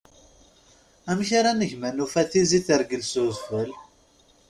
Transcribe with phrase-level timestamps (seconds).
[1.09, 3.69] Amek ara neg ma nufa tizi tergel s udfel?